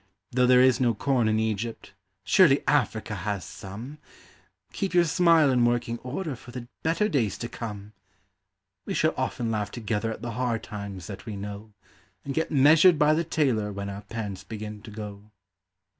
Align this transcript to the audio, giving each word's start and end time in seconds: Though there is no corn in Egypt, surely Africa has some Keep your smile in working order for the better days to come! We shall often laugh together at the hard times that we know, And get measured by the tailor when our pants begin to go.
Though 0.31 0.47
there 0.47 0.63
is 0.63 0.79
no 0.81 0.95
corn 0.95 1.27
in 1.27 1.39
Egypt, 1.39 1.93
surely 2.23 2.63
Africa 2.67 3.13
has 3.13 3.45
some 3.45 3.99
Keep 4.73 4.95
your 4.95 5.03
smile 5.03 5.51
in 5.51 5.63
working 5.63 5.99
order 5.99 6.35
for 6.35 6.49
the 6.49 6.67
better 6.81 7.07
days 7.07 7.37
to 7.37 7.47
come! 7.47 7.93
We 8.87 8.95
shall 8.95 9.13
often 9.15 9.51
laugh 9.51 9.69
together 9.69 10.11
at 10.11 10.23
the 10.23 10.31
hard 10.31 10.63
times 10.63 11.05
that 11.05 11.27
we 11.27 11.35
know, 11.35 11.73
And 12.25 12.33
get 12.33 12.49
measured 12.49 12.97
by 12.97 13.13
the 13.13 13.23
tailor 13.23 13.71
when 13.71 13.91
our 13.91 14.01
pants 14.01 14.43
begin 14.43 14.81
to 14.81 14.89
go. 14.89 15.29